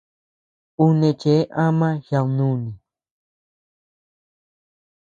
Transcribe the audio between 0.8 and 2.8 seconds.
Uu neé cheʼe ama yadnuni.